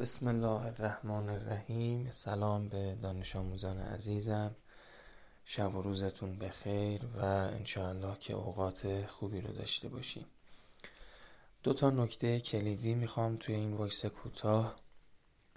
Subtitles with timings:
[0.00, 2.10] بسم الله الرحمن الرحیم.
[2.10, 4.54] سلام به دانش آموزان عزیزم.
[5.44, 10.26] شب و روزتون بخیر و انشاءالله که اوقات خوبی رو داشته باشیم.
[11.62, 14.76] دو تا نکته کلیدی می‌خوام توی این وایس کوتاه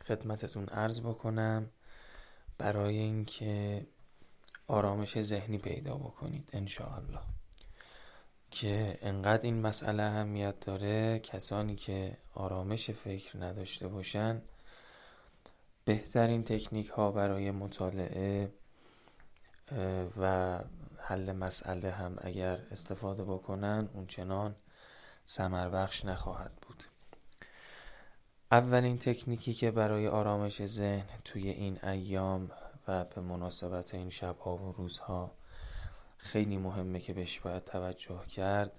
[0.05, 1.69] خدمتتون عرض بکنم
[2.57, 3.85] برای اینکه
[4.67, 7.21] آرامش ذهنی پیدا بکنید انشاءالله.
[8.51, 14.41] که انقدر این مسئله اهمیت داره کسانی که آرامش فکر نداشته باشن
[15.85, 18.51] بهترین تکنیک ها برای مطالعه
[20.17, 20.59] و
[20.97, 24.55] حل مسئله هم اگر استفاده بکنن اونچنان
[25.25, 26.83] سمر بخش نخواهد بود.
[28.51, 32.51] اولین تکنیکی که برای آرامش ذهن توی این ایام
[32.87, 35.31] و به مناسبت این شبها و روزها
[36.23, 38.71] خیلی مهمه که بهش باید توجه کرد.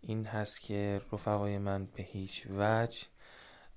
[0.00, 2.98] این هست که رفقای من به هیچ وجه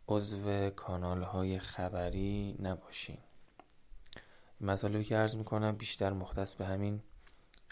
[0.07, 3.17] عضو کانال های خبری نباشین.
[4.62, 7.01] مطالبی که عرض می‌کنم بیشتر مختص به همین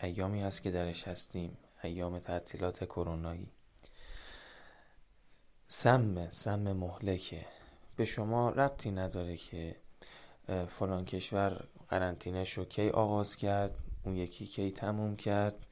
[0.03, 3.51] ایامی هست که درش هستیم ایام تعطیلات کرونایی.
[5.67, 7.45] سم سم مهلکه.
[7.95, 9.75] به شما ربطی نداره که
[10.69, 13.75] فلان کشور قرنطینه شو کی آغاز کرد.
[14.05, 15.65] اون یکی کی تموم کرد.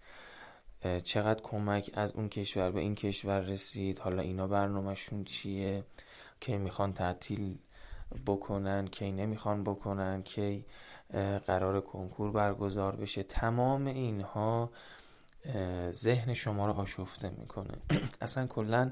[1.04, 5.84] چقدر کمک از اون کشور به این کشور رسید؟ حالا اینا برنامهشون چیه؟
[6.40, 7.58] کی می‌خوان تعطیل
[8.26, 10.66] بکنن؟ کی نمی‌خوان بکنن؟ کی
[11.48, 14.70] قرار کنکور برگزار بشه؟ تمام اینها
[15.92, 17.74] ذهن شما رو آشفته می‌کنه.
[18.22, 18.92] اصلا کلا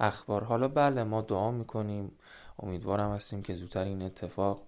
[0.00, 0.44] اخبار.
[0.44, 2.12] حالا بله ما دعا می‌کنیم.
[2.58, 4.62] امیدوارم هستیم که زودتر این اتفاق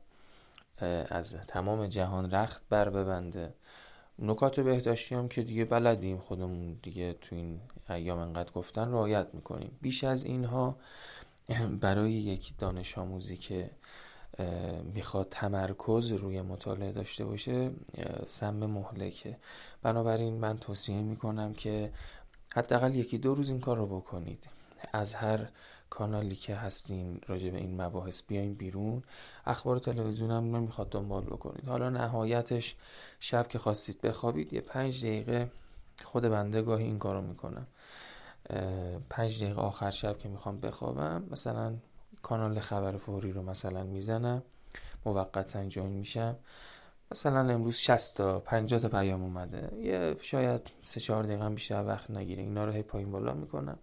[1.08, 3.54] از تمام جهان رخت بر ببنده.
[4.20, 9.78] نکات بهداشتی هم که دیگه بلدیم خودمون دیگه تو این ایام انقدر گفتن رعایت می‌کنیم.
[9.82, 10.76] بیش از اینها
[11.80, 13.70] برای یک دانش آموزی که
[14.94, 17.70] می‌خواد تمرکز روی مطالعه داشته باشه
[18.26, 19.36] سم مهلکه.
[19.82, 21.92] بنابراین من توصیه می‌کنم که
[22.54, 24.48] حداقل یکی دو روز این کار رو بکنید.
[24.92, 25.48] از هر
[25.90, 29.02] کانالی که هستین راجع به این مباحث بیاین بیرون.
[29.46, 31.68] اخبار تلویزیون هم نمی‌خواد دنبال بکنید.
[31.68, 32.76] حالا نهایتش
[33.20, 35.50] شب که خواستید بخوابید یه پنج دقیقه
[36.04, 37.66] خود بنده گاهی این کارو می‌کنم.
[39.10, 41.74] پنج دقیقه آخر شب که می‌خوام بخوابم مثلا
[42.22, 44.42] کانال خبر فوری رو مثلا می‌زنم
[45.06, 46.36] موقتا جوین میشم.
[47.10, 49.76] مثلا امروز 60 تا 50 تا پیام اومده.
[49.76, 52.42] یه شاید 3 4 دقیقه بیشتر وقت نگیره.
[52.42, 53.78] اینا رو هی پایین بالا می‌کنم.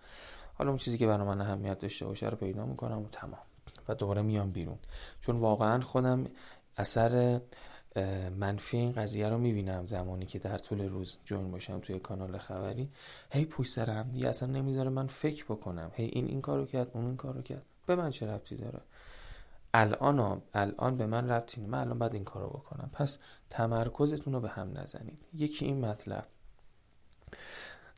[0.57, 3.39] حالا اون چیزی که برای من اهمیت داشته باشه رو پیدا می‌کنم و تمام.
[3.87, 4.77] و دوباره میام بیرون.
[5.21, 6.25] چون واقعا خودم
[6.77, 7.41] اثر
[8.35, 12.89] منفی این قضیه رو می‌بینم زمانی که در طول روز جوین باشم توی کانال خبری.
[13.31, 15.91] هی پوش سر هم دیگه اصلا نمی‌ذاره من فکر بکنم.
[15.93, 17.65] هی این این کارو کرد اون این کارو کرد.
[17.85, 18.79] به من چه ربطی داره؟
[19.73, 22.89] الان الان به من ربطی من الان باید این کارو بکنم.
[22.93, 23.17] پس
[23.49, 25.25] تمرکزتون رو به هم نزنید.
[25.33, 26.25] یکی این مطلب.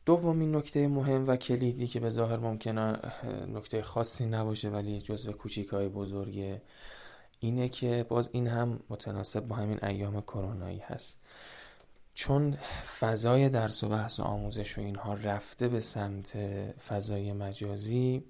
[0.06, 2.98] دومین نکته مهم و کلیدی که به ظاهر ممکنه
[3.48, 6.62] نکته خاصی نباشه ولی جزو کوچیک های بزرگه
[7.40, 11.16] اینه که باز این هم متناسب با همین ایام کرونایی هست.
[12.14, 12.56] چون
[13.00, 16.36] فضای درس و بحث و آموزش و اینها رفته به سمت
[16.88, 18.24] فضای مجازی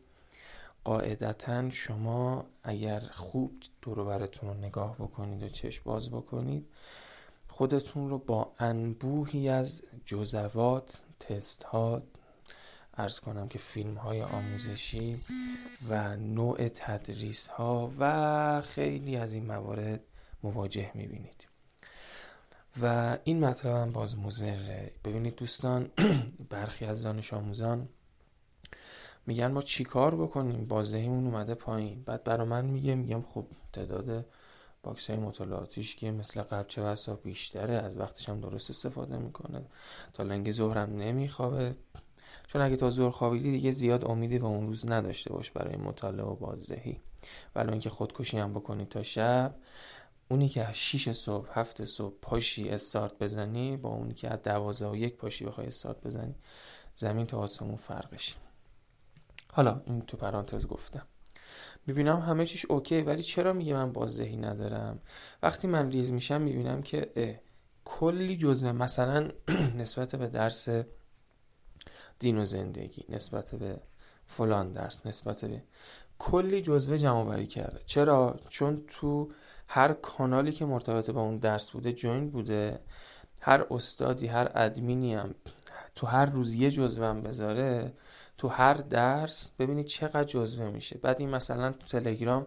[0.84, 3.52] قاعدتا شما اگر خوب
[3.82, 6.66] دور رو نگاه بکنید و چشم باز بکنید
[7.60, 12.02] خودتون رو با انبوهی از جزوات تست ها
[12.94, 15.20] عرض کنم که فیلم های آموزشی
[15.88, 20.00] و نوع تدریس ها و خیلی از این موارد
[20.42, 21.48] مواجه می‌بینید.
[22.82, 25.90] و این مطلب هم باز مضره ببینید دوستان
[26.50, 27.88] برخی از دانش آموزان
[29.26, 32.02] میگن ما چیکار بکنیم؟ بازدهیمون اومده پایین.
[32.02, 34.26] بعد برا من میگه میگم خب تعداد
[34.82, 39.64] box های مطالعاتیش که مثل قبل چه بسا بیشتره از وقتش هم درست استفاده می‌کنه.
[40.14, 41.74] تا لنگ ظهرم نمیخوابه.
[42.46, 46.26] چون اگه تا ظهر خوابیدی دیگه زیاد امیدی به اون روز نداشته باش برای مطالعه
[46.26, 47.00] و بازدهی.
[47.54, 49.54] ولی اینکه خودکشی هم بکنی تا شب
[50.30, 54.96] اونی که شیش صبح هفت صبح پاشی استارت بزنی با اونی که از دوازه و
[54.96, 56.34] یک پاشی بخوای استارت بزنی
[56.94, 58.36] زمین تا آسمون فرقش
[59.52, 61.06] حالا این تو پرانتز گفتم.
[61.86, 64.98] می‌بینم همه چیش اوکی ولی چرا میگه من بازدهی ندارم؟
[65.42, 67.40] وقتی من ریز میشم می‌بینم که
[67.84, 69.30] کلی جزوه مثلا
[69.80, 70.68] نسبت به درس
[72.18, 73.80] دین و زندگی نسبت به
[74.26, 75.62] فلان درس نسبت به
[76.18, 77.80] کلی جزوه جمع بری کرده.
[77.86, 79.30] چرا؟ چون تو
[79.68, 82.80] هر کانالی که مرتبط با اون درس بوده جوین بوده
[83.40, 85.34] هر استادی هر ادمینی هم
[85.94, 87.92] تو هر روز یه جزوه هم بذاره
[88.40, 90.98] تو هر درس ببینید چقدر جزوه میشه.
[90.98, 92.46] بعد این مثلا تو تلگرام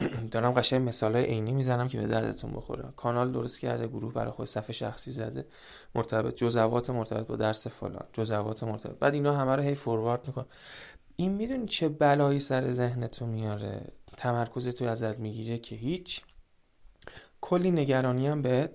[0.32, 2.84] دارم قشنگ مثالای عینی می‌زنم که به دردتون بخوره.
[2.96, 5.46] کانال درست کرده گروه برای خود صفحه شخصی زده.
[5.94, 8.98] مرتبط جزوات مرتبط با درس فلان جزوات مرتبط.
[8.98, 10.46] بعد اینا همه رو هی فوروارد میکن
[11.16, 16.22] این می‌دونی چه بلایی سر ذهنتو میاره؟ تمرکز تو ازت می‌گیره که هیچ.
[17.40, 18.70] کلی نگرانی هم به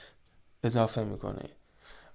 [0.64, 1.57] اضافه می‌کنه.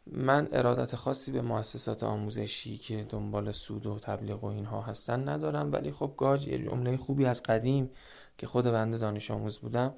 [0.08, 5.72] من ارادت خاصی به مؤسسات آموزشی که دنبال سود و تبلیغ و اینها هستن ندارم.
[5.72, 7.90] ولی خب گاج یه جمله خوبی از قدیم
[8.38, 9.94] که خود بنده دانش آموز بودم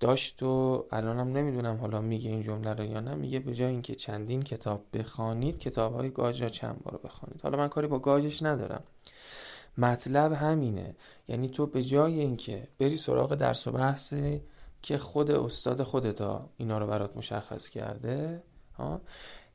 [0.00, 3.14] داشت و الانم نمی‌دونم حالا میگه این جمله رو یا نه.
[3.14, 7.40] میگه به جای اینکه چندین کتاب بخوانید کتاب های گاج را چند بار بخوانید.
[7.42, 8.82] حالا من کاری با گاجش ندارم.
[9.78, 10.94] مطلب همینه.
[11.28, 14.14] یعنی تو به جای اینکه بری سراغ درس و بحث
[14.82, 18.42] که خود استاد خودتا اینا رو برات مشخص کرده
[18.78, 19.00] ها.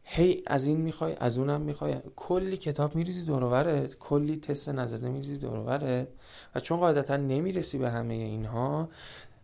[0.04, 1.96] هی از این می‌خوای از اونم می‌خوای.
[2.16, 3.98] کلی کتاب میریزی دورورت.
[3.98, 6.08] کلی تست نزده میریزی دورورت.
[6.56, 8.90] و چون قاعدتا نمی‌رسی به همه اینها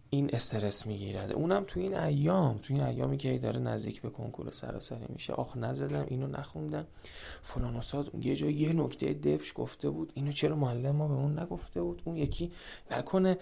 [0.09, 1.31] این استرس می‌گیرد.
[1.31, 5.33] اونم تو این ایام تو این ایامی که داره نزدیک به کنکور سراسری میشه.
[5.33, 6.85] آخ نزدم اینو نخوندم.
[7.43, 10.11] فلان استاد یه جا یه نکته دبش گفته بود.
[10.15, 12.51] اینو چرا معلم ما به اون نگفته بود؟ اون یکی
[12.91, 13.37] نکنه.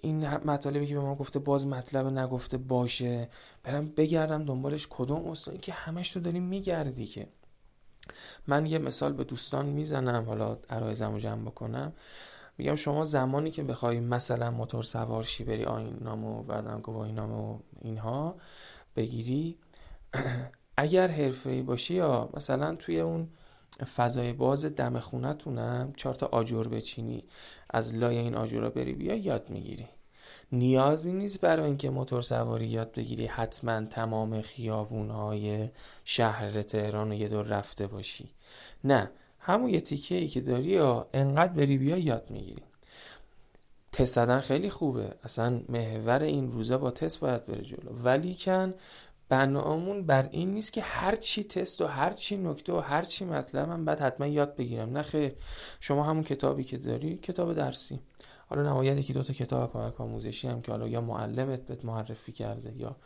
[0.00, 3.28] این مطالبی که به ما گفته باز مطلب نگفته باشه.
[3.64, 7.28] برم بگردم دنبالش کدوم استاد که همش تو داریم میگردی که.
[8.46, 11.92] من یه مثال به دوستان می‌زنم حالا عرایزم رو جمع بکنم.
[12.58, 17.58] میگم شما زمانی که بخوای مثلا موتور سوار شی بری آینام و بعدم گواهینامه و
[17.82, 18.36] اینها
[18.96, 19.58] بگیری
[20.76, 23.28] اگر حرفه باشی یا مثلا توی اون
[23.84, 25.92] فضای باز دم خونتونم.
[25.96, 27.24] چهار تا آجر بچینی.
[27.70, 29.86] از لای این آجورا بری بیا یاد می‌گیری.
[30.52, 33.26] نیازی نیست برای اینکه موتور سواری یاد بگیری.
[33.26, 35.68] حتما تمام خیابونهای
[36.04, 38.30] شهر تهران رو یه دور رفته باشی.
[38.84, 42.62] نه همون یه تیکه ای که داری یا انقدر بری بیا یاد می‌گیری.
[43.92, 45.14] تست خیلی خوبه.
[45.24, 47.92] اصلا محور این روزا با تست باید بره جلو.
[48.04, 48.74] ولی کن
[49.28, 53.24] بنامون بر این نیست که هر چی تست و هر چی نکته و هر چی
[53.24, 54.92] مطلب من بعد حتما یاد بگیرم.
[54.92, 55.32] نه خیر.
[55.80, 58.00] شما همون کتابی که داری کتاب درسی.
[58.48, 62.32] حالا نهایت یکی دو تا کتاب کمک آموزشی هم که حالا یا معلمت بهت معرفی
[62.32, 62.96] کرده یا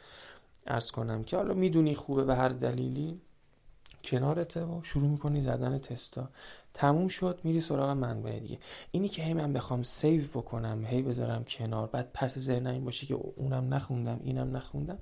[0.67, 3.21] ارز کنم که حالا می‌دونی خوبه به هر دلیلی
[4.05, 6.29] کنارته و شروع می‌کنی زدن تستا.
[6.75, 8.59] تموم شد میری سراغ منبع دیگه.
[8.91, 13.07] اینی که هی من بخوام سیو بکنم هی بذارم کنار بعد پس ذهنم این باشه
[13.07, 14.99] که اونم نخوندم اینم نخوندم.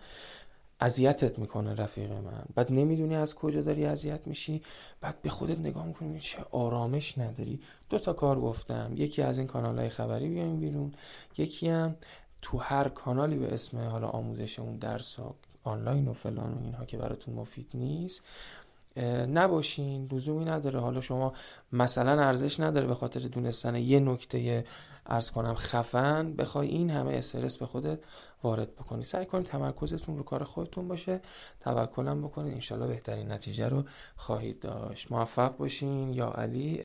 [0.80, 2.44] اذیتت می‌کنه رفیق من.
[2.54, 4.62] بعد نمی‌دونی از کجا داری اذیت میشی.
[5.00, 7.60] بعد به خودت نگاه می‌کنی چه آرامش نداری.
[7.90, 8.92] دو تا کار گفتم.
[8.96, 10.92] یکی از این کانال های خبری بیایم بیرون.
[11.38, 11.96] یکی هم
[12.42, 15.16] تو هر کانالی به اسم حالا آموزش اون درس
[15.64, 18.24] آنلاین و فلان و اینها که براتون مفید نیست.
[19.28, 20.80] نباشین لزومی نداره.
[20.80, 21.32] حالا شما
[21.72, 24.64] مثلا ارزش نداره به خاطر دونستن یه نکته
[25.06, 27.98] ارز کنم خفن بخوای این همه استرس به خودت
[28.42, 29.04] وارد بکنی.
[29.04, 31.20] سعی کنید تمرکزتون رو کار خودتون باشه
[31.60, 32.54] توکلم بکنید.
[32.54, 33.84] انشالله بهترین نتیجه رو
[34.16, 35.12] خواهید داشت.
[35.12, 36.12] موفق باشین.
[36.12, 36.76] یا علی